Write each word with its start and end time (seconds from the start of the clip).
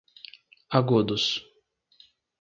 Agudos 0.79 1.45